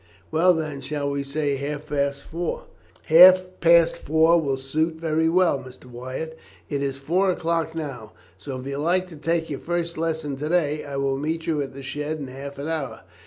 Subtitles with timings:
[0.31, 2.63] "Well, then, shall we say half past four?"
[3.05, 5.85] "Half past four will suit very well, Mr.
[5.85, 6.39] Wyatt.
[6.71, 10.49] It is four o'clock now, so if you like to take your first lesson to
[10.49, 13.01] day I will meet you at the shed in half an hour.